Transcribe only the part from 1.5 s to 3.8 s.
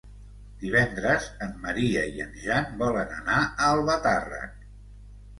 Maria i en Jan volen anar a